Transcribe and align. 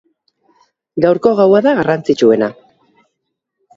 Gaurko 1.05 1.33
gaua 1.41 1.61
da 1.67 1.75
garrantzitsuena. 1.81 2.49